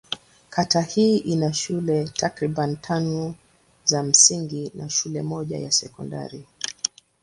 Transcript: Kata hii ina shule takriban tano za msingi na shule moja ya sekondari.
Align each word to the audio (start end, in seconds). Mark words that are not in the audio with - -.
Kata 0.49 0.81
hii 0.81 1.17
ina 1.17 1.53
shule 1.53 2.07
takriban 2.07 2.75
tano 2.77 3.35
za 3.85 4.03
msingi 4.03 4.71
na 4.75 4.89
shule 4.89 5.21
moja 5.21 5.57
ya 5.59 5.71
sekondari. 5.71 6.45